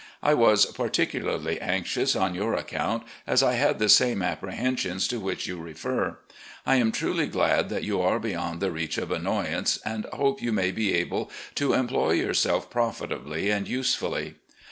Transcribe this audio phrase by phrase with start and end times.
[0.23, 5.45] I was particularly anxious on your account, as I had the same apprehensions to which
[5.45, 6.17] you refer.
[6.65, 10.51] I am truly glad that you are beyond the reach of annoyance, and hope you
[10.51, 14.37] may be able to employ yourself profitably and usefully.